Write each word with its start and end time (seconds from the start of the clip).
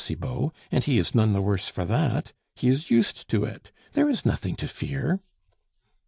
Cibot, 0.03 0.51
"and 0.71 0.83
he 0.83 0.97
is 0.97 1.13
none 1.13 1.31
the 1.31 1.43
worse 1.43 1.67
for 1.69 1.85
that. 1.85 2.33
He 2.55 2.69
is 2.69 2.89
used 2.89 3.29
to 3.29 3.43
it. 3.43 3.71
There 3.91 4.09
is 4.09 4.25
nothing 4.25 4.55
to 4.55 4.67
fear." 4.67 5.19